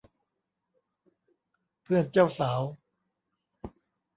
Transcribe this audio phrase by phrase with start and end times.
[1.81, 2.61] เพื่อนเจ้าสาว